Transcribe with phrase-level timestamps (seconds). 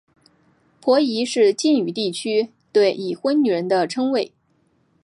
[0.81, 4.33] 婆姨是晋语地区对已婚女人的称谓。